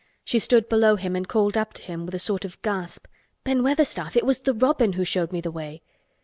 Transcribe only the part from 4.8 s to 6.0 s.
who showed me the way!"